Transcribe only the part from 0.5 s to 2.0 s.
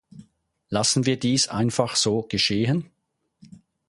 Lassen wir dies einfach